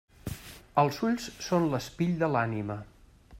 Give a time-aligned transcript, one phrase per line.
[0.83, 2.79] Els ulls són l'espill de l'ànima.